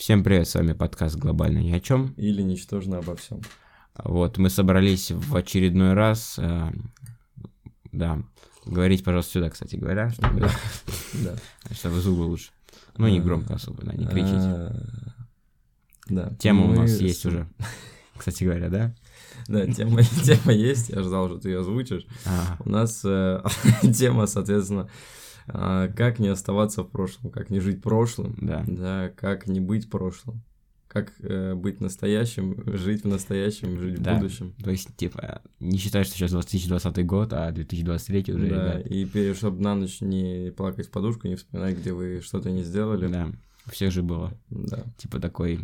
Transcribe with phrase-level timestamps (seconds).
[0.00, 2.14] Всем привет, с вами подкаст «Глобально ни о чем».
[2.16, 3.42] Или «Ничтожно обо всем».
[4.02, 6.70] Вот, мы собрались в очередной раз, э,
[7.92, 8.22] да,
[8.64, 10.40] говорить, пожалуйста, сюда, кстати говоря, чтобы,
[11.22, 11.36] Да.
[11.74, 12.50] чтобы звук был лучше.
[12.96, 14.38] Ну, не А, громко особо, да, не кричите.
[14.38, 14.86] А,
[16.08, 16.34] Да.
[16.38, 17.46] Тема у нас есть уже,
[18.16, 18.94] кстати говоря, да?
[19.48, 22.06] Да, тема, тема есть, я ждал, что ты ее озвучишь.
[22.60, 23.42] У нас э,
[23.94, 24.88] тема, соответственно,
[25.46, 28.64] а, как не оставаться в прошлом, как не жить прошлым, да.
[28.66, 30.42] да, как не быть прошлым,
[30.88, 34.16] как э, быть настоящим, жить в настоящем, жить в Да.
[34.16, 34.54] будущем.
[34.62, 38.86] То есть, типа, не считай, что сейчас 2020 год, а 2023 уже, да, ребят.
[38.86, 43.06] и чтобы на ночь не плакать в подушку, не вспоминать, где вы что-то не сделали.
[43.06, 43.30] Да,
[43.66, 44.32] у всех же было.
[44.50, 44.84] Да.
[44.96, 45.60] Типа такой,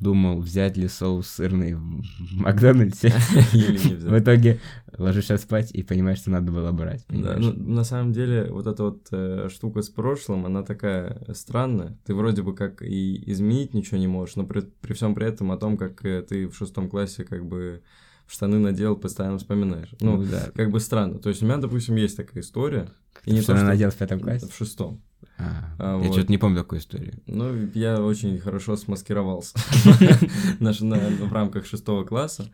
[0.00, 2.02] думал, взять ли соус сырный в
[2.34, 3.08] Макдональдсе.
[3.52, 4.60] В итоге
[4.96, 7.04] ложишься спать и понимаешь, что надо было брать.
[7.08, 11.96] Да, ну, на самом деле, вот эта вот э, штука с прошлым, она такая странная.
[12.04, 15.50] Ты вроде бы как и изменить ничего не можешь, но при, при всем при этом
[15.52, 17.82] о том, как э, ты в шестом классе как бы
[18.28, 19.90] штаны надел, постоянно вспоминаешь.
[20.00, 20.50] Ну, да.
[20.54, 21.18] как бы странно.
[21.18, 22.90] То есть у меня, допустим, есть такая история.
[23.24, 24.46] И не что то, она что надела в пятом классе?
[24.46, 25.02] в шестом.
[25.38, 26.12] А, А, я вот.
[26.12, 27.14] что-то не помню такую историю.
[27.26, 29.56] Ну, я очень хорошо смаскировался
[30.60, 32.50] в рамках шестого класса.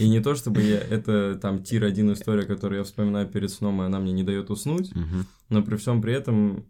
[0.00, 0.78] И не то, чтобы я...
[0.78, 4.92] Это там тир-1 история, которую я вспоминаю перед сном, и она мне не дает уснуть.
[5.48, 6.66] Но при всем при этом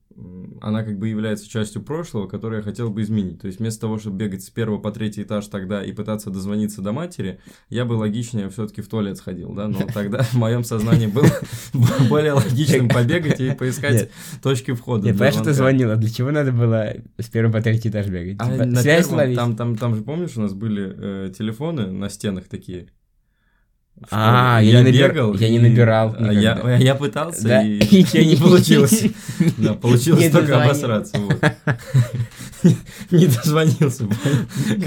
[0.61, 3.41] она как бы является частью прошлого, которое я хотел бы изменить.
[3.41, 6.83] То есть вместо того, чтобы бегать с первого по третий этаж тогда и пытаться дозвониться
[6.83, 11.07] до матери, я бы логичнее все-таки в туалет сходил, да, но тогда в моем сознании
[11.07, 11.29] было
[12.09, 14.11] более логичным побегать и поискать
[14.43, 15.07] точки входа.
[15.07, 15.97] Нет, понимаешь, ты звонила?
[15.97, 18.37] Для чего надо было с первого по третий этаж бегать?
[18.39, 19.37] А Типа, связь ловить?
[19.77, 22.89] там же, помнишь, у нас были э, телефоны на стенах такие?
[24.11, 24.73] А, школе.
[24.73, 26.77] я не набир- я не набирал а я, никогда.
[26.77, 27.63] я пытался, Да?
[27.63, 29.05] и Ничего не получилось.
[29.59, 31.17] Да, получилось только обосраться.
[33.11, 34.09] Не дозвонился.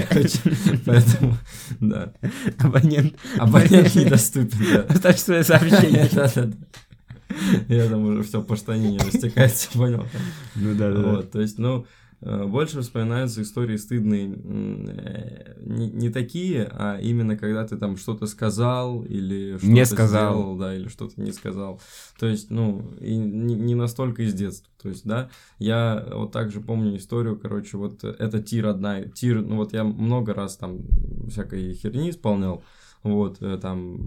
[0.08, 0.38] Короче,
[0.86, 1.36] поэтому,
[1.80, 2.12] да.
[2.58, 3.14] Абонент.
[3.38, 4.86] Абонент недоступен, да.
[4.88, 6.08] Оставь свое сообщение.
[7.68, 10.06] Я там уже все по штанине растекается, понял?
[10.54, 11.00] Ну да, да.
[11.02, 11.86] Вот, то есть, ну,
[12.20, 19.04] больше вспоминаются истории стыдные э, не, не такие, а именно когда ты там что-то сказал
[19.04, 20.32] или что-то Не сказал.
[20.32, 21.80] сделал, да, или что-то не сказал.
[22.18, 24.72] То есть, ну, и не, не настолько из детства.
[24.80, 25.28] То есть, да,
[25.58, 29.84] я вот также помню историю, короче, вот э, это тир одна, тир, ну вот я
[29.84, 30.80] много раз там
[31.28, 32.62] всякой херни исполнял,
[33.02, 34.00] вот, э, там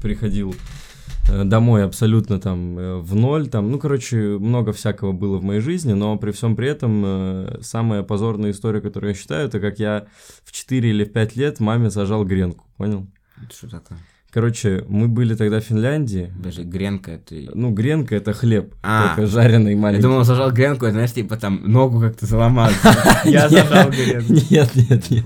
[0.00, 5.42] приходил э, домой абсолютно там э, в ноль, там, ну, короче, много всякого было в
[5.42, 9.60] моей жизни, но при всем при этом э, самая позорная история, которую я считаю, это
[9.60, 10.06] как я
[10.44, 13.06] в 4 или в 5 лет маме зажал гренку, понял?
[13.42, 13.98] Это что такое?
[14.34, 17.36] Короче, мы были тогда в Финляндии, Даже гренка это...
[17.54, 19.14] ну, гренка это хлеб, А.
[19.14, 20.02] только жареный Я маленький.
[20.02, 22.68] думал, зажал гренку, это, знаешь, типа там ногу как-то заломал.
[23.24, 24.32] Я Нет, зажал гренку.
[24.50, 25.24] Нет, нет, нет.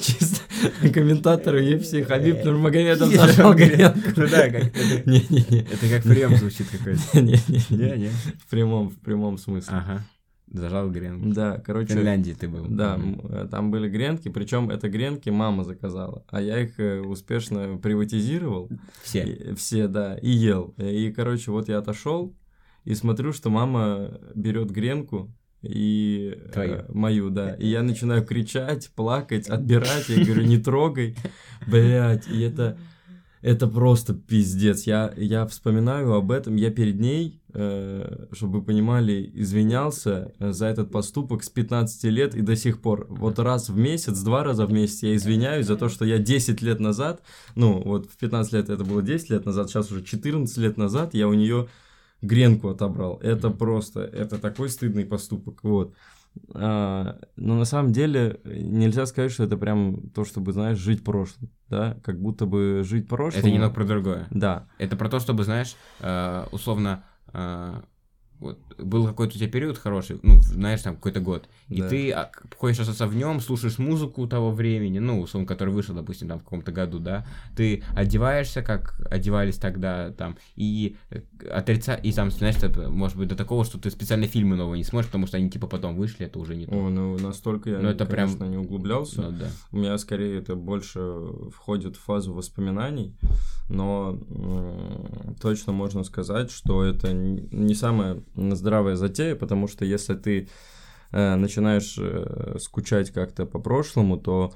[0.00, 0.40] Чисто
[0.92, 3.98] комментаторы UFC Хабиб Нурмагомедов Я зажал гренку.
[4.16, 5.60] Ну да, как это Не-не-не.
[5.70, 7.20] это как прием звучит какой-то.
[7.20, 7.76] Не-не-не.
[7.76, 8.08] Не, не.
[8.08, 9.74] В прямом, в прямом смысле.
[9.76, 10.02] Ага.
[10.54, 11.30] Зажал гренку.
[11.34, 12.64] Да, В короче, Финляндии ты был.
[12.68, 12.96] да,
[13.28, 18.70] э, там были гренки, причем это гренки мама заказала, а я их э, успешно приватизировал.
[19.02, 19.24] Все.
[19.24, 20.72] И- Все, да, и ел.
[20.78, 22.34] И, короче, вот я отошел
[22.84, 25.32] и смотрю, что мама берет гренку
[25.62, 26.84] и э, Твою.
[26.90, 27.54] мою, да.
[27.54, 30.08] И я начинаю кричать, плакать, отбирать.
[30.08, 31.16] Я говорю, не трогай.
[31.66, 32.78] Блять, и это,
[33.44, 34.84] это просто пиздец.
[34.84, 36.56] Я, я вспоминаю об этом.
[36.56, 42.34] Я перед ней, э, чтобы вы понимали, извинялся э, за этот поступок с 15 лет
[42.34, 43.06] и до сих пор.
[43.10, 46.62] Вот раз в месяц, два раза в месяц я извиняюсь за то, что я 10
[46.62, 47.20] лет назад,
[47.54, 51.12] ну, вот в 15 лет это было 10 лет назад, сейчас уже 14 лет назад,
[51.12, 51.68] я у нее
[52.22, 53.20] гренку отобрал.
[53.22, 55.94] Это просто, это такой стыдный поступок, вот.
[56.54, 61.04] А, но на самом деле э, нельзя сказать, что это прям то, чтобы, знаешь, жить
[61.04, 63.40] прошлым, да, как будто бы жить прошлым.
[63.40, 64.26] Это немного про другое.
[64.30, 67.74] Да, Это про то, чтобы, знаешь, э, условно, э,
[68.44, 71.88] вот был какой-то у тебя период хороший, ну, знаешь, там какой-то год, и Да.
[71.88, 76.28] ты а, ходишь остаться в нем, слушаешь музыку того времени, ну, условно, который вышел, допустим,
[76.28, 77.26] там в каком-то году, да,
[77.56, 81.20] ты одеваешься, как одевались тогда, там, и э,
[81.50, 84.84] отрица, и там, знаешь, это может быть до такого, что ты специально фильмы новые не
[84.84, 86.72] смотришь, потому что они, типа, потом вышли, это уже не то.
[86.74, 89.22] О, ну настолько я, Ну, это прям- конечно, не углублялся.
[89.22, 89.46] Ну, да.
[89.72, 91.00] У меня скорее это больше
[91.52, 93.14] входит в фазу воспоминаний,
[93.68, 94.18] но
[95.40, 100.48] точно можно сказать, что это не самая здравая затея, потому что если ты
[101.10, 104.54] э, начинаешь э, скучать как-то по прошлому, то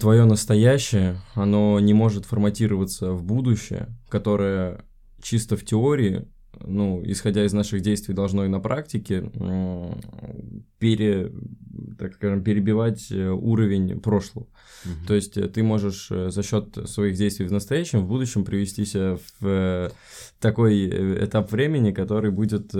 [0.00, 4.86] твое настоящее, оно не может форматироваться в будущее, которое
[5.20, 6.26] чисто в теории
[6.64, 9.30] ну, исходя из наших действий, должно и на практике
[10.78, 11.32] пере,
[11.98, 14.46] так скажем, перебивать э, уровень прошлого.
[14.46, 15.06] Mm-hmm.
[15.06, 18.84] То есть э, ты можешь э, за счет своих действий в настоящем, в будущем привести
[18.84, 19.92] себя в
[20.38, 22.72] такой этап времени, который будет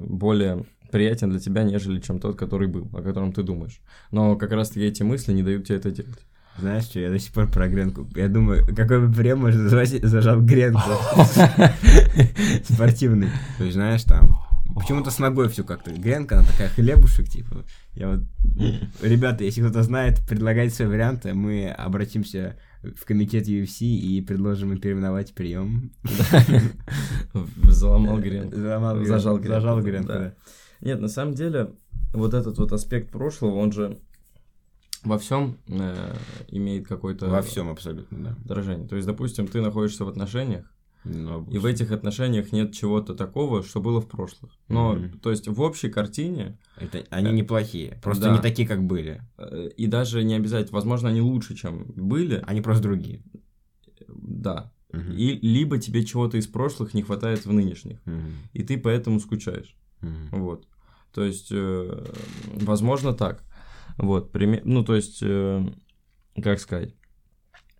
[0.00, 3.80] более приятен для тебя, нежели чем тот, который был, о котором ты думаешь.
[4.10, 6.20] Но как раз-таки эти мысли не дают тебе это делать.
[6.58, 8.06] Знаешь что, я до сих пор про Гренку.
[8.14, 10.80] Я думаю, какой бы прием можно назвать, зажал Гренку.
[12.68, 13.30] Спортивный.
[13.58, 14.36] То есть, знаешь, там,
[14.74, 15.92] Почему-то с ногой все как-то.
[15.92, 17.64] Гренка, она такая хлебушек, типа.
[17.94, 18.20] Я вот...
[19.02, 24.80] Ребята, если кто-то знает, предлагайте свои варианты, мы обратимся в комитет UFC и предложим им
[24.80, 25.92] переименовать прием.
[27.64, 28.56] Заломал Гренку.
[28.56, 29.48] Зажал Гренку.
[29.48, 30.34] Зажал Гренку, да.
[30.80, 31.70] Нет, на самом деле,
[32.12, 33.98] вот этот вот аспект прошлого, он же
[35.04, 36.14] во всем э,
[36.48, 37.28] имеет какой-то...
[37.28, 38.36] Во всем абсолютно, да.
[38.44, 38.88] Дорожение.
[38.88, 40.72] То есть, допустим, ты находишься в отношениях,
[41.04, 44.52] ну, и в этих отношениях нет чего-то такого, что было в прошлых.
[44.68, 45.18] Но, mm-hmm.
[45.18, 46.58] то есть, в общей картине...
[46.76, 49.20] Это, они э, неплохие, просто да, не такие, как были.
[49.36, 52.42] Э, и даже не обязательно, возможно, они лучше, чем были.
[52.46, 53.22] Они просто другие.
[54.08, 54.72] Да.
[54.92, 55.16] Mm-hmm.
[55.16, 57.98] И либо тебе чего-то из прошлых не хватает в нынешних.
[58.04, 58.32] Mm-hmm.
[58.52, 59.76] И ты поэтому скучаешь.
[60.02, 60.38] Mm-hmm.
[60.38, 60.68] Вот.
[61.12, 62.04] То есть, э,
[62.54, 63.42] возможно, так.
[63.98, 65.66] Вот, пример, ну, то есть, э,
[66.42, 66.94] как сказать,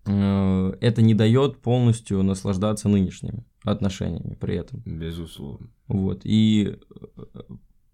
[0.07, 4.83] э, это не дает полностью наслаждаться нынешними отношениями при этом.
[4.85, 5.69] Безусловно.
[5.89, 6.77] Вот, и
[7.35, 7.43] э,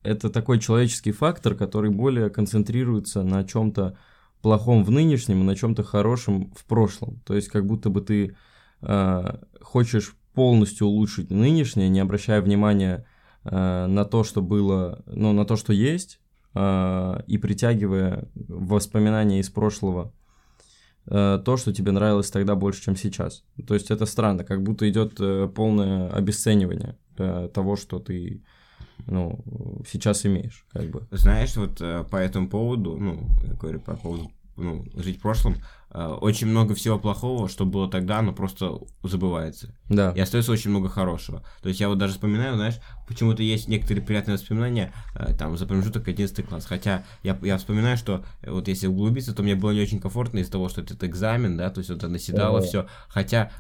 [0.02, 3.98] это такой человеческий фактор, который более концентрируется на чем-то
[4.42, 7.20] плохом в нынешнем и на чем-то хорошем в прошлом.
[7.26, 8.36] То есть, как будто бы ты
[8.80, 13.06] э, хочешь полностью улучшить нынешнее, не обращая внимания
[13.44, 16.20] э, на то, что было, ну, на то, что есть,
[16.54, 20.12] и притягивая воспоминания из прошлого
[21.06, 23.44] э, то, что тебе нравилось тогда больше, чем сейчас.
[23.66, 28.42] То есть это странно, как будто идет э, полное обесценивание э, того, что ты
[29.06, 29.44] ну,
[29.88, 31.06] сейчас имеешь, как бы.
[31.10, 35.56] Знаешь, вот э, по этому поводу, ну, я говорю по поводу ну, жить в прошлом,
[35.90, 39.74] очень много всего плохого, что было тогда, но просто забывается.
[39.88, 40.12] Да.
[40.12, 41.42] И остается очень много хорошего.
[41.62, 45.66] То есть я вот даже вспоминаю, знаешь, почему-то есть некоторые приятные воспоминания, э, там, за
[45.66, 46.66] промежуток 11 класс.
[46.66, 50.40] Хотя я, я вспоминаю, что э, вот если углубиться, то мне было не очень комфортно
[50.40, 52.86] из-за того, что это экзамен, да, то есть вот это наседало все.
[53.08, 53.50] Хотя,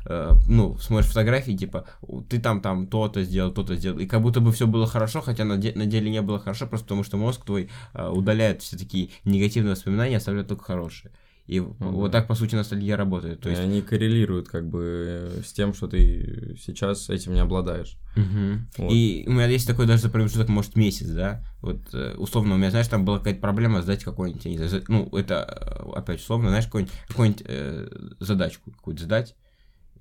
[0.48, 1.86] ну, смотришь фотографии, типа,
[2.28, 3.98] ты там, там то-то сделал, то-то сделал.
[3.98, 6.66] И как будто бы все было хорошо, хотя на, де- на деле не было хорошо,
[6.66, 11.10] просто потому что мозг твой удаляет все такие негативные воспоминания, оставляет только хорошие.
[11.48, 12.18] И ну, вот да.
[12.18, 13.40] так, по сути, ностальгия работает.
[13.40, 13.60] То есть...
[13.60, 17.96] И они коррелируют как бы с тем, что ты сейчас этим не обладаешь.
[18.16, 18.84] Угу.
[18.84, 18.92] Вот.
[18.92, 21.42] И у меня есть такой даже промежуток, может, месяц, да?
[21.62, 24.84] Вот, э, условно, у меня, знаешь, там была какая-то проблема сдать какой-нибудь, я не знаю,
[24.88, 27.88] ну, это, э, опять, условно, знаешь, какую-нибудь, какую-нибудь э,
[28.20, 29.34] задачку какую-то сдать.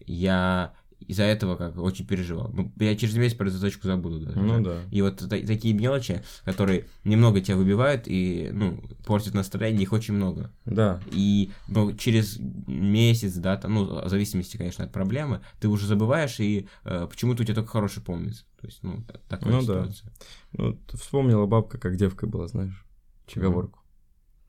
[0.06, 2.52] Я из-за этого как очень переживал.
[2.54, 4.40] Ну, я через месяц про эту точку забуду даже.
[4.40, 4.82] Ну да.
[4.92, 10.52] И вот такие мелочи, которые немного тебя выбивают и, ну, портят настроение, их очень много.
[10.66, 11.02] Да.
[11.12, 16.40] И, ну, через месяц, да, там, ну, в зависимости, конечно, от проблемы, ты уже забываешь,
[16.40, 18.44] и э, почему-то у тебя только хороший помнится.
[18.60, 20.12] То есть, ну, такая ну, ситуация.
[20.54, 20.64] Да.
[20.64, 22.86] Ну, вспомнила бабка, как девкой была, знаешь,
[23.34, 23.80] поговорку.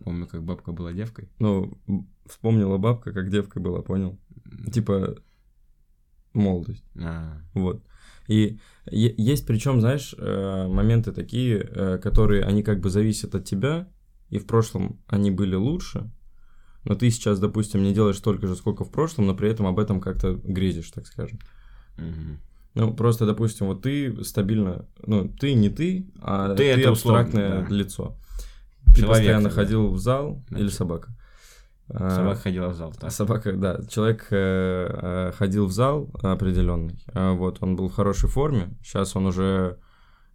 [0.05, 1.29] Помню, как бабка была девкой.
[1.41, 1.77] Ну,
[2.27, 4.17] вспомнила бабка, как девкой была, понял?
[4.73, 5.17] Типа,
[6.33, 6.85] молодость.
[6.97, 7.41] А.
[7.55, 7.83] Вот.
[8.27, 8.59] И
[8.91, 13.89] есть причем, знаешь, э, моменты такие, э, которые, они как бы зависят от тебя,
[14.31, 16.11] и в прошлом они были лучше,
[16.85, 19.79] но ты сейчас, допустим, не делаешь столько же, сколько в прошлом, но при этом об
[19.79, 21.39] этом как-то грезишь, так скажем.
[21.97, 22.39] Угу.
[22.75, 27.69] Ну, просто, допустим, вот ты стабильно, ну, ты не ты, а ты, ты абстрактное условно,
[27.69, 27.75] да.
[27.75, 28.17] лицо.
[28.85, 29.55] Человек, ты постоянно да.
[29.55, 30.65] ходил в зал Значит.
[30.65, 31.18] или собака?
[31.91, 33.11] А, собака ходила в зал, да.
[33.11, 33.81] Собака, да.
[33.89, 36.99] Человек э, э, ходил в зал определенный.
[37.15, 38.77] Э, вот, он был в хорошей форме.
[38.83, 39.79] Сейчас он уже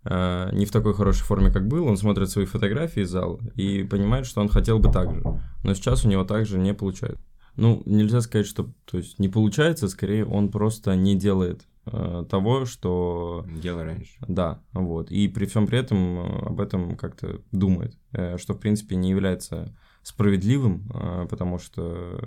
[0.04, 1.86] э, не в такой хорошей форме, как был.
[1.86, 5.22] Он смотрит свои фотографии из зала и понимает, что он хотел бы так же.
[5.64, 7.24] Но сейчас у него также не получается.
[7.56, 12.66] Ну, нельзя сказать, что то есть не получается, скорее он просто не делает э, того,
[12.66, 13.46] что...
[13.62, 14.14] Делал раньше.
[14.28, 15.12] Да, вот.
[15.12, 19.12] И при всем при этом э, об этом как-то думает, э, что в принципе не
[19.12, 22.20] является справедливым, а, потому что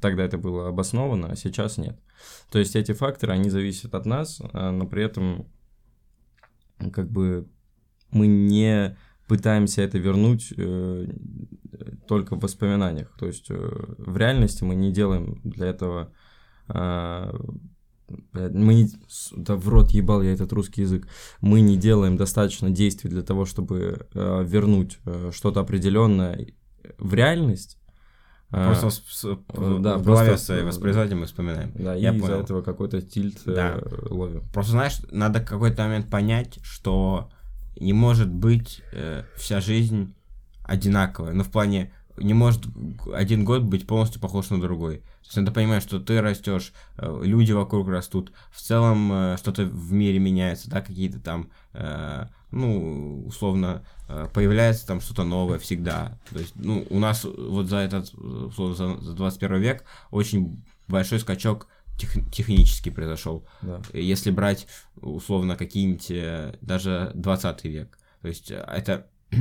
[0.00, 1.98] тогда это было обосновано, а сейчас нет.
[2.50, 5.46] То есть эти факторы, они зависят от нас, а, но при этом
[6.92, 7.48] как бы
[8.10, 8.96] мы не
[9.28, 11.06] пытаемся это вернуть э,
[12.08, 13.14] только в воспоминаниях.
[13.16, 16.12] То есть э, в реальности мы не делаем для этого...
[16.68, 17.32] Э,
[18.08, 18.88] мы не...
[19.36, 21.06] Да в рот ебал я этот русский язык.
[21.40, 26.48] Мы не делаем достаточно действий для того, чтобы э, вернуть э, что-то определенное
[26.98, 27.80] в реальность,
[28.50, 29.38] Просто а, с,
[29.80, 31.70] да, в голове своей воспроизводим и вспоминаем.
[31.76, 33.76] Да, Я и из-за этого какой-то тильт да.
[33.76, 34.42] э, ловим.
[34.52, 37.30] Просто, знаешь, надо какой-то момент понять, что
[37.78, 40.14] не может быть э, вся жизнь
[40.64, 41.32] одинаковая.
[41.32, 42.64] Ну, в плане, не может
[43.14, 44.98] один год быть полностью похож на другой.
[44.98, 49.64] То есть надо понимать, что ты растешь, э, люди вокруг растут, в целом э, что-то
[49.64, 53.99] в мире меняется, да, какие-то там, э, ну, условно, э,
[54.34, 56.18] появляется там что-то новое всегда.
[56.30, 61.20] То есть, ну, у нас вот за этот, условно, за, за 21 век очень большой
[61.20, 63.46] скачок тех, технически произошел.
[63.62, 63.82] Да.
[63.92, 67.98] Если брать, условно, какие-нибудь э, даже 20 век.
[68.22, 69.06] То есть это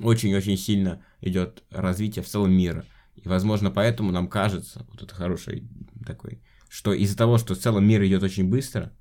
[0.00, 2.84] очень-очень сильно идет развитие в целом мира.
[3.14, 5.68] И, возможно, поэтому нам кажется, вот это хороший
[6.04, 8.92] такой, что из-за того, что в целом мир идет очень быстро,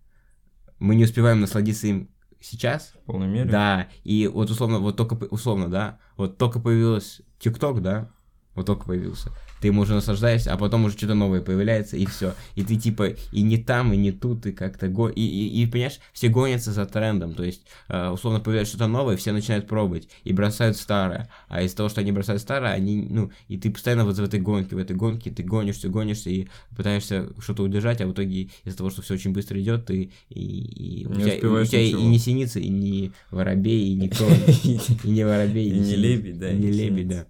[0.79, 2.10] мы не успеваем насладиться им
[2.41, 2.93] сейчас.
[3.03, 3.50] В полной мере.
[3.50, 8.10] Да, и вот условно, вот только, условно, да, вот только появилась ТикТок, да,
[8.55, 9.31] вот только появился
[9.62, 12.34] ты ему уже наслаждаешься, а потом уже что-то новое появляется, и все.
[12.56, 15.10] И ты типа и не там, и не тут, и как-то го...
[15.10, 17.36] И, и, и, понимаешь, все гонятся за трендом.
[17.36, 21.30] То есть, э, условно, появляется что-то новое, все начинают пробовать и бросают старое.
[21.48, 24.39] А из-за того, что они бросают старое, они, ну, и ты постоянно вот в этой
[24.39, 28.77] гонке, в этой гонке, ты гонишься, гонишься и пытаешься что-то удержать, а в итоге из-за
[28.77, 32.18] того, что все очень быстро идет, ты и, и у, тебя, у тебя и не
[32.18, 34.39] синица, и не воробей, и не конь,
[35.03, 36.51] и не воробей, и не лебедь, да.
[36.51, 37.25] Не лебедь, да.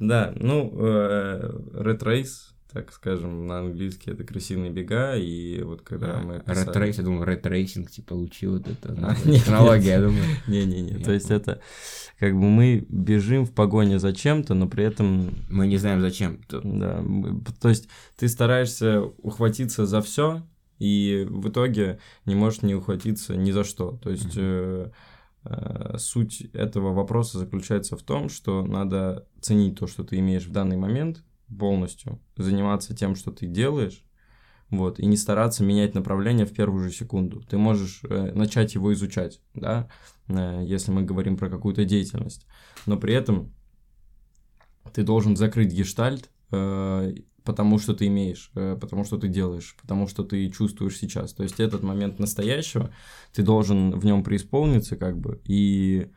[0.00, 6.18] Да, ну, э, Red Race, так скажем, на английский это красивые бега, и вот когда
[6.18, 6.68] а, мы писали...
[6.68, 10.24] Red Race, я думал, Red Racing, типа, получил вот это, а, технология, я думаю.
[10.46, 11.60] Не-не-не, то есть это,
[12.18, 15.34] как бы мы бежим в погоне за чем-то, но при этом...
[15.48, 16.40] Мы не знаем зачем.
[16.48, 17.04] Да,
[17.60, 20.42] то есть ты стараешься ухватиться за все,
[20.78, 23.98] и в итоге не можешь не ухватиться ни за что.
[24.02, 24.36] То есть...
[24.36, 24.92] Mm-hmm
[25.42, 30.52] Э, суть этого вопроса заключается в том, что надо ценить то, что ты имеешь в
[30.52, 31.24] данный момент
[31.58, 34.04] полностью, заниматься тем, что ты делаешь,
[34.70, 37.42] вот, и не стараться менять направление в первую же секунду.
[37.42, 39.88] Ты можешь э, начать его изучать, да,
[40.28, 42.46] э, если мы говорим про какую-то деятельность,
[42.86, 43.52] но при этом
[44.92, 47.14] ты должен закрыть гештальт э,
[47.44, 51.32] потому что ты имеешь, э, потому что ты делаешь, потому что ты чувствуешь сейчас.
[51.32, 52.92] То есть этот момент настоящего,
[53.32, 56.10] ты должен в нем преисполниться как бы и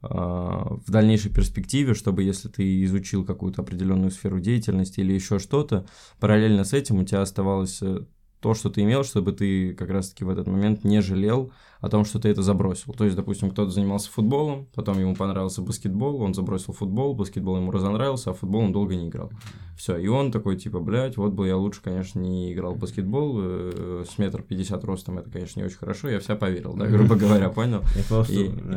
[0.00, 5.86] в дальнейшей перспективе, чтобы если ты изучил какую-то определенную сферу деятельности или еще что-то,
[6.20, 8.04] параллельно с этим у тебя оставалось э,
[8.40, 12.04] то, что ты имел, чтобы ты как раз-таки в этот момент не жалел о том,
[12.04, 12.92] что ты это забросил.
[12.92, 17.70] То есть, допустим, кто-то занимался футболом, потом ему понравился баскетбол, он забросил футбол, баскетбол ему
[17.70, 19.30] разонравился, а футбол он долго не играл.
[19.76, 23.38] Все, и он такой, типа, блядь, вот бы я лучше, конечно, не играл в баскетбол,
[23.40, 27.14] э, с метр пятьдесят ростом это, конечно, не очень хорошо, я вся поверил, да, грубо
[27.16, 27.82] говоря, понял?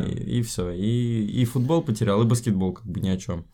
[0.06, 3.46] И все, и футбол потерял, и баскетбол как бы ни о чем.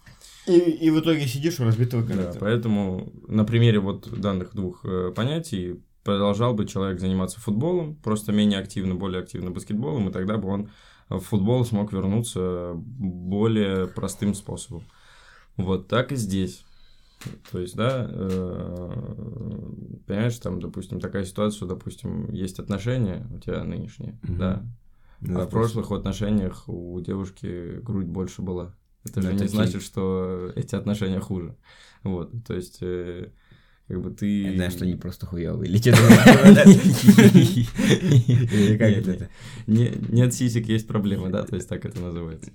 [0.47, 2.31] И, и в итоге сидишь у разбитого коленя.
[2.31, 8.31] Да, поэтому на примере вот данных двух э, понятий продолжал бы человек заниматься футболом, просто
[8.31, 10.69] менее активно, более активно баскетболом, и тогда бы он
[11.09, 14.83] в футбол смог вернуться более простым способом.
[15.57, 16.63] Вот так и здесь.
[17.51, 18.91] То есть, да, э,
[20.07, 24.37] понимаешь, там, допустим, такая ситуация, допустим, есть отношения у тебя нынешние, mm-hmm.
[24.37, 24.63] да,
[25.19, 28.73] ну, а в прошлых отношениях у девушки грудь больше была.
[29.03, 31.57] Это же не значит, что эти отношения хуже.
[32.03, 33.33] Вот, то есть э,
[33.88, 34.41] как бы ты...
[34.41, 35.70] Я знаю, что они просто хуёвые.
[35.70, 35.98] Или что-то
[39.67, 41.44] Нет сисек, есть проблемы, да?
[41.44, 42.51] То есть так это называется.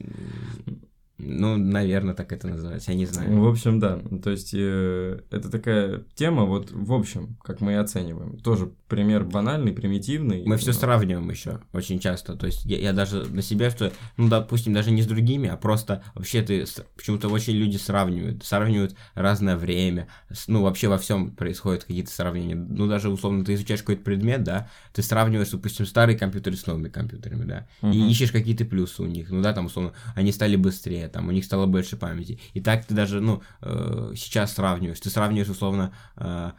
[1.24, 3.40] Ну, наверное, так это называется, я не знаю.
[3.40, 4.00] В общем, да.
[4.22, 8.38] То есть, э, это такая тема, вот, в общем, как мы и оцениваем.
[8.38, 10.42] Тоже пример банальный, примитивный.
[10.44, 12.34] Мы все сравниваем еще очень часто.
[12.34, 15.56] То есть, я, я даже на себя, что, ну, допустим, даже не с другими, а
[15.56, 16.64] просто вообще ты
[16.96, 18.44] почему-то очень люди сравнивают.
[18.44, 20.08] Сравнивают разное время.
[20.48, 22.56] Ну, вообще во всем происходят какие-то сравнения.
[22.56, 26.88] Ну, даже, условно, ты изучаешь какой-то предмет, да, ты сравниваешь, допустим, старые компьютеры с новыми
[26.88, 27.92] компьютерами, да, угу.
[27.92, 29.30] и ищешь какие-то плюсы у них.
[29.30, 32.40] Ну, да, там, условно, они стали быстрее, там у них стало больше памяти.
[32.54, 35.00] И так ты даже, ну, э, сейчас сравниваешь.
[35.00, 36.52] Ты сравниваешь, условно, э,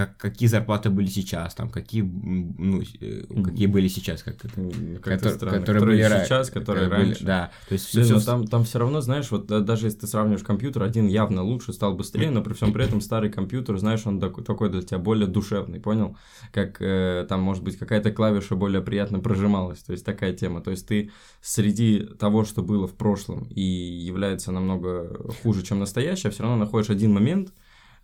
[0.00, 4.54] как, какие зарплаты были сейчас, там, какие, ну, э, какие были сейчас, как это,
[5.02, 7.18] как которые, странно, которые, были сейчас, которые, которые раньше.
[7.18, 8.20] Были, да, то есть все, все...
[8.20, 11.94] там, там все равно, знаешь, вот даже если ты сравниваешь компьютер, один явно лучше, стал
[11.94, 15.26] быстрее, но при всем при этом старый компьютер, знаешь, он такой, такой для тебя более
[15.26, 16.16] душевный, понял?
[16.50, 20.62] Как э, там, может быть, какая-то клавиша более приятно прожималась, то есть такая тема.
[20.62, 21.10] То есть ты
[21.42, 26.88] среди того, что было в прошлом и является намного хуже, чем настоящее, все равно находишь
[26.88, 27.52] один момент,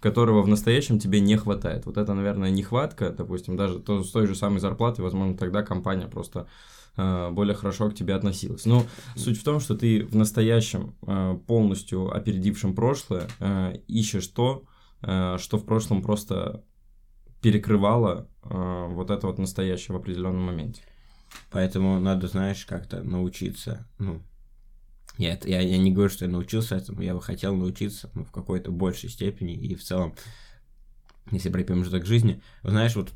[0.07, 1.85] которого в настоящем тебе не хватает.
[1.85, 6.07] Вот это, наверное, нехватка, допустим, даже то, с той же самой зарплаты, возможно, тогда компания
[6.07, 6.47] просто
[6.97, 8.67] э, более хорошо к тебе относилась.
[8.67, 8.85] Но
[9.17, 14.63] суть в том, что ты в настоящем, э, полностью опередившем прошлое, э, ищешь то,
[15.03, 16.63] э, что в прошлом просто
[17.43, 20.83] перекрывало э, вот это вот настоящее в определенном моменте.
[21.51, 24.23] Поэтому надо, знаешь, как-то научиться, ну,
[25.19, 28.31] я, я, я не говорю, что я научился этому, я бы хотел научиться ну, в
[28.31, 30.15] какой-то большей степени и в целом,
[31.31, 33.13] если брать промежуток жизни, знаешь, вот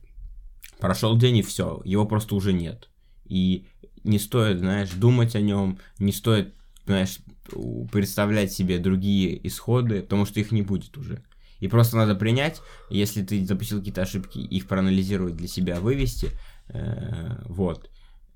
[0.79, 2.89] прошел день и все, его просто уже нет.
[3.25, 3.67] И
[4.03, 6.55] не стоит, знаешь, думать о нем, не стоит,
[6.87, 7.19] знаешь,
[7.93, 11.23] представлять себе другие исходы, потому что их не будет уже.
[11.59, 16.31] И просто надо принять, если ты допустил какие-то ошибки, их проанализировать для себя, вывести,
[16.69, 17.91] э, вот.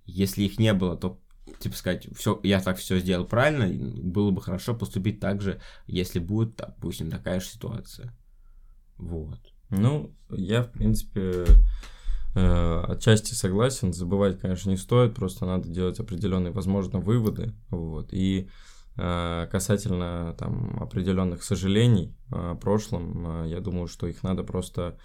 [0.05, 1.19] Если их не было, то
[1.59, 3.69] типа сказать, все, я так все сделал правильно,
[4.03, 8.15] было бы хорошо поступить так же, если будет, допустим, такая же ситуация.
[8.97, 9.41] Вот.
[9.71, 11.45] Ну, я, в принципе,
[12.35, 13.93] э, отчасти согласен.
[13.93, 17.55] Забывать, конечно, не стоит, просто надо делать определенные, возможно, выводы.
[17.71, 18.13] Вот.
[18.13, 18.49] И
[18.97, 24.99] э, касательно там определенных сожалений о прошлом, э, я думаю, что их надо просто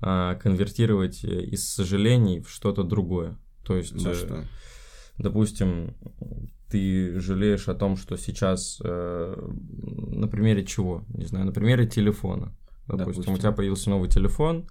[0.00, 3.38] э, конвертировать из сожалений в что-то другое.
[3.64, 4.02] То есть...
[4.02, 4.44] Да, что?
[5.18, 5.94] Допустим,
[6.70, 9.50] ты жалеешь о том, что сейчас, э,
[10.16, 11.04] на примере чего?
[11.08, 12.54] Не знаю, на примере телефона.
[12.86, 14.66] Допустим, допустим, у тебя появился новый телефон,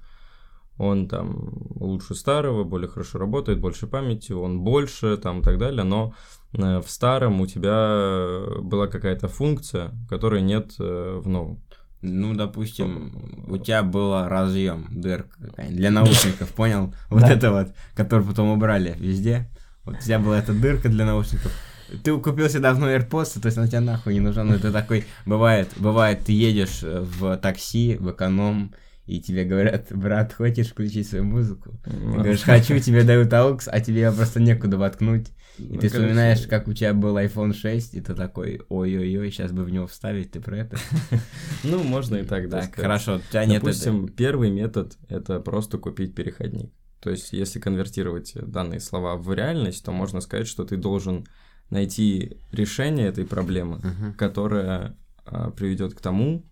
[0.77, 5.83] он там лучше старого, более хорошо работает, больше памяти, он больше, там и так далее,
[5.83, 6.13] но
[6.53, 11.63] э, в старом у тебя была какая-то функция, которой нет э, в новом.
[12.01, 16.93] Ну, допустим, у тебя была разъем, дырка для наушников, понял?
[17.09, 19.50] Вот это вот, который потом убрали везде.
[19.85, 21.51] Вот у тебя была эта дырка для наушников.
[22.03, 25.05] Ты купил себе давно AirPods, то есть она тебе нахуй не нужна, но это такой,
[25.25, 28.73] бывает, бывает, ты едешь э, в такси, в эконом,
[29.05, 31.77] и тебе говорят, брат, хочешь включить свою музыку?
[31.83, 35.27] Ты говоришь, хочу, тебе дают AUX, а тебе просто некуда воткнуть.
[35.59, 39.51] И ну, ты вспоминаешь, как у тебя был iPhone 6, и ты такой, ой-ой-ой, сейчас
[39.51, 40.77] бы в него вставить, ты про это?
[41.63, 42.69] Ну, можно и так, да.
[42.75, 46.71] Хорошо, у тебя нет Допустим, первый метод— это просто купить переходник.
[47.03, 51.27] То есть, если конвертировать данные слова в реальность, то можно сказать, что ты должен
[51.69, 54.13] найти решение этой проблемы, uh-huh.
[54.13, 54.95] которая
[55.25, 56.46] а, приведет к тому,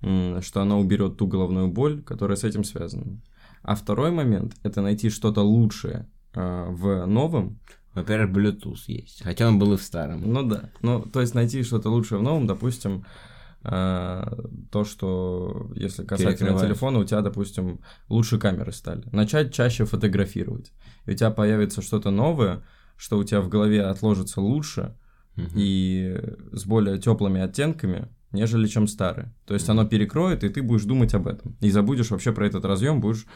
[0.00, 3.20] что она уберет ту головную боль, которая с этим связана.
[3.62, 7.58] А второй момент это найти что-то лучшее а, в новом.
[7.94, 10.32] Во-первых, Bluetooth есть, хотя он был и в старом.
[10.32, 10.70] Ну да.
[10.80, 13.04] Ну, то есть найти что-то лучшее в новом, допустим,
[13.62, 19.04] то, что если касательно телефона, у тебя, допустим, лучше камеры стали.
[19.12, 20.72] Начать чаще фотографировать.
[21.06, 22.62] И у тебя появится что-то новое,
[22.96, 24.96] что у тебя в голове отложится лучше
[25.36, 25.46] угу.
[25.54, 26.18] и
[26.52, 29.34] с более теплыми оттенками, нежели чем старое.
[29.46, 29.72] То есть угу.
[29.72, 31.56] оно перекроет, и ты будешь думать об этом.
[31.60, 33.26] И забудешь вообще про этот разъем, будешь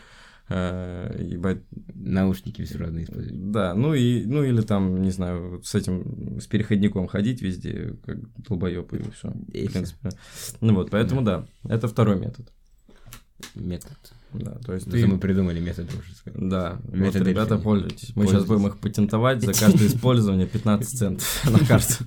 [0.53, 1.63] э, ебать...
[1.95, 3.51] Наушники все равно используют.
[3.53, 8.19] Да, ну и, ну или там, не знаю, с этим, с переходником ходить везде, как
[8.43, 9.29] долбоёб, и все.
[9.31, 10.11] В принципе.
[10.61, 12.53] Ну вот, поэтому да, это второй метод.
[13.55, 13.97] Метод.
[14.33, 15.07] Да, то есть ты...
[15.07, 16.33] мы придумали метод дружеский.
[16.35, 18.17] Да, метод вот, ребята, пользуйтесь.
[18.17, 22.05] Мы сейчас будем их патентовать за каждое использование 15 центов на карту.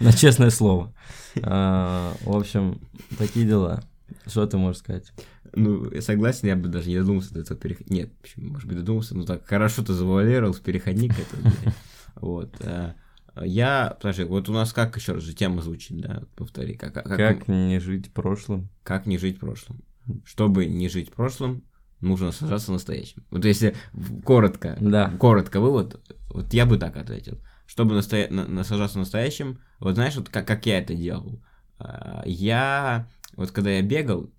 [0.00, 0.94] На честное слово.
[1.42, 2.80] А, в общем,
[3.18, 3.82] такие дела.
[4.26, 5.12] Что ты можешь сказать?
[5.54, 7.94] Ну, я согласен, я бы даже не додумался до этого переходника.
[7.94, 11.72] Нет, почему, может быть, додумался, но так хорошо ты завуалировал с переходник это.
[12.16, 12.54] Вот.
[12.60, 12.94] Э,
[13.42, 16.74] я, подожди, вот у нас как еще раз же тема звучит, да, повтори.
[16.74, 18.70] Как, как, как не жить прошлым?
[18.82, 19.82] Как не жить прошлым?
[20.24, 21.62] Чтобы не жить прошлым,
[22.00, 23.24] нужно сажаться настоящим.
[23.30, 23.76] Вот если
[24.24, 25.10] коротко, да.
[25.18, 27.38] коротко вывод, вот я бы так ответил.
[27.66, 28.30] Чтобы настоя...
[28.30, 31.42] насажаться настоящим, вот знаешь, вот как, как я это делал.
[31.78, 34.30] Э, я, вот когда я бегал,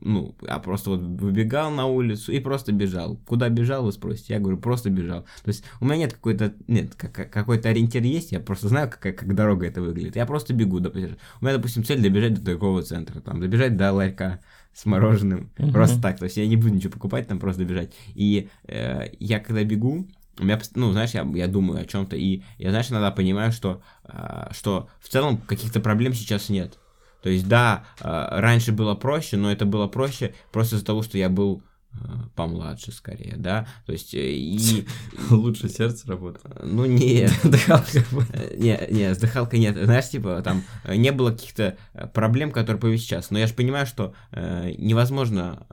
[0.00, 3.16] ну, а просто вот выбегал на улицу и просто бежал.
[3.26, 4.34] Куда бежал, вы спросите?
[4.34, 5.22] Я говорю, просто бежал.
[5.42, 9.16] То есть у меня нет какой-то, нет, как, какой-то ориентир есть, я просто знаю, как,
[9.16, 10.16] как дорога это выглядит.
[10.16, 11.16] Я просто бегу, допустим.
[11.40, 14.40] У меня, допустим, цель добежать до торгового центра, там, добежать до ларька
[14.72, 15.72] с мороженым, uh-huh.
[15.72, 16.18] просто так.
[16.18, 17.92] То есть я не буду ничего покупать, там просто добежать.
[18.14, 20.06] И э, я когда бегу,
[20.38, 23.82] у меня, ну, знаешь, я, я думаю о чем-то, и я, знаешь, иногда понимаю, что,
[24.04, 26.78] э, что в целом каких-то проблем сейчас нет.
[27.22, 31.18] То есть, да, а, раньше было проще, но это было проще просто из-за того, что
[31.18, 34.86] я был а, помладше скорее, да, то есть э, и...
[35.30, 36.44] Лучше сердце работает.
[36.62, 37.32] Ну нет.
[37.44, 38.04] Дыхалка.
[38.56, 39.76] Не, не, с дыхалкой нет.
[39.76, 43.54] Знаешь, типа там э, не было каких-то э, проблем, которые появились сейчас, но я же
[43.54, 45.66] понимаю, что невозможно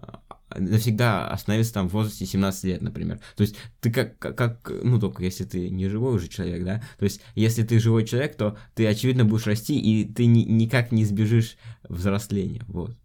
[0.55, 3.19] навсегда остановиться там в возрасте 17 лет, например.
[3.36, 7.05] То есть ты как, как, ну только если ты не живой уже человек, да, то
[7.05, 11.03] есть если ты живой человек, то ты очевидно будешь расти, и ты ни, никак не
[11.03, 12.95] избежишь взросления, вот.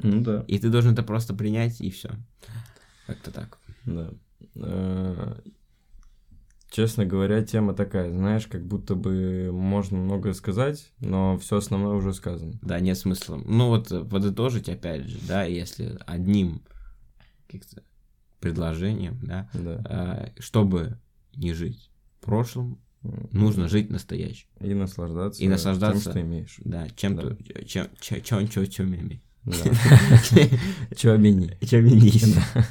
[0.00, 0.44] Ну да.
[0.48, 2.10] И ты должен это просто принять, и все.
[3.06, 3.58] Как-то так.
[3.84, 4.10] Да.
[4.56, 5.34] Э,
[6.74, 12.12] Честно говоря, тема такая, знаешь, как будто бы можно многое сказать, но все основное уже
[12.12, 12.54] сказано.
[12.62, 13.40] Да, нет смысла.
[13.44, 16.62] Ну вот подытожить, опять же, да, если одним
[17.58, 17.82] каких-то
[18.40, 20.30] предложением, да, Да.
[20.36, 20.98] э, чтобы
[21.34, 21.90] не жить
[22.20, 22.78] прошлым,
[23.32, 24.46] нужно жить настоящим.
[24.60, 25.42] И наслаждаться.
[25.42, 26.02] И наслаждаться.
[26.04, 26.56] Тем, что имеешь.
[26.64, 27.22] Да, чем Да.
[27.30, 29.20] ты, чем, чем, чем, чем, чем.
[29.44, 29.52] Да.
[30.96, 31.58] Чё мини?
[31.66, 32.22] Чем минишь?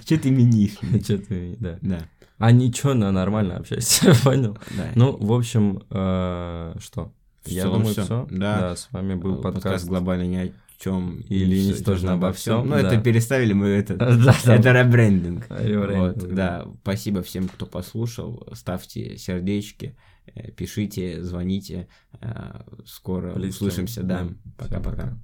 [0.05, 0.77] Че ты минишь?
[1.05, 1.77] Чё ты, да.
[1.81, 1.99] Да,
[2.39, 4.57] А ничего, на нормально общайся, понял?
[4.95, 7.13] Ну, в общем, э, что?
[7.45, 8.27] Я думаю, все.
[8.31, 8.75] Да.
[8.75, 10.53] с вами был Э, подкаст, подкаст.
[10.83, 12.81] Чем Или ничтожно обо всём, Ну, да.
[12.81, 13.95] это переставили мы это.
[14.45, 14.55] Да.
[14.55, 15.45] Это ребрендинг.
[15.49, 16.65] Ребрендинг, Вот, да.
[16.81, 18.47] Спасибо всем, кто послушал.
[18.53, 19.95] Ставьте сердечки,
[20.35, 21.87] э, пишите, звоните.
[22.21, 24.03] Э, Скоро услышимся.
[24.03, 24.17] Да.
[24.17, 24.91] Всем Пока-пока.
[24.91, 25.17] пока.